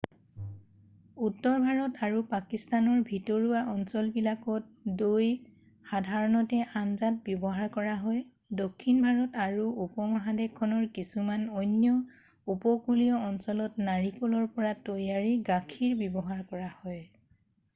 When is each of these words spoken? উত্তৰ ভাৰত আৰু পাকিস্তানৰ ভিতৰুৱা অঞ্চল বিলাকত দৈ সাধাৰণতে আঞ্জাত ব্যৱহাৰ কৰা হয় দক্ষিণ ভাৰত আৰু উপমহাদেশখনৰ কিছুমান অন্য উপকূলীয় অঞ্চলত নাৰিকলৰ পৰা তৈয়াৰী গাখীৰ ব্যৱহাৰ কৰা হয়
উত্তৰ 1.25 1.57
ভাৰত 1.63 1.99
আৰু 2.05 2.21
পাকিস্তানৰ 2.29 3.01
ভিতৰুৱা 3.09 3.59
অঞ্চল 3.73 4.07
বিলাকত 4.15 4.93
দৈ 5.01 5.27
সাধাৰণতে 5.91 6.63
আঞ্জাত 6.81 7.21
ব্যৱহাৰ 7.27 7.69
কৰা 7.77 7.93
হয় 8.05 8.23
দক্ষিণ 8.63 9.03
ভাৰত 9.05 9.43
আৰু 9.45 9.67
উপমহাদেশখনৰ 9.85 10.89
কিছুমান 10.97 11.45
অন্য 11.63 11.93
উপকূলীয় 12.57 13.21
অঞ্চলত 13.29 13.87
নাৰিকলৰ 13.91 14.51
পৰা 14.57 14.75
তৈয়াৰী 14.91 15.37
গাখীৰ 15.53 15.95
ব্যৱহাৰ 16.03 16.43
কৰা 16.55 16.73
হয় 16.83 17.07